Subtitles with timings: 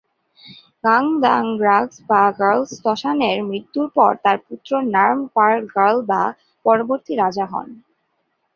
[0.83, 6.23] ঙ্গাগ-দ্বাং-গ্রাগ্স-পা-র্গ্যাল-ম্ত্শানের মৃত্যুর পর তার পুত্র র্নাম-পার-র্গ্যাল-বা
[6.65, 7.67] পরবর্তী রাজা হন।